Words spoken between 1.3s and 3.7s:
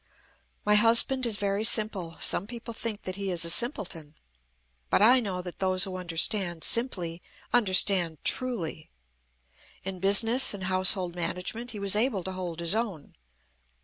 very simple. Some people think that he is a